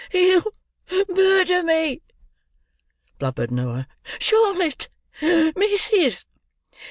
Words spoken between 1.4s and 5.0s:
me!" blubbered Noah. "Charlotte!